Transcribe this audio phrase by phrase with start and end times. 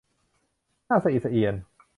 [0.87, 1.55] น่าสะอิดสะเอียน